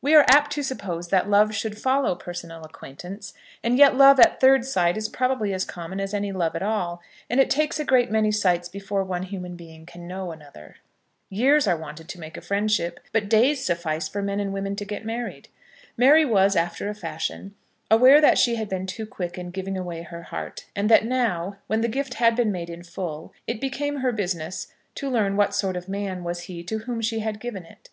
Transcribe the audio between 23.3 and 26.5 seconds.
it became her business to learn what sort of man was